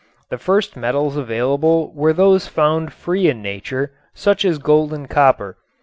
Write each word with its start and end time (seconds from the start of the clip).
The 0.31 0.39
first 0.39 0.75
metals 0.75 1.15
available 1.15 1.91
were 1.93 2.11
those 2.11 2.47
found 2.47 2.91
free 2.91 3.29
in 3.29 3.43
nature 3.43 3.91
such 4.15 4.43
as 4.45 4.57
gold 4.57 4.93
and 4.93 5.07
copper. 5.07 5.57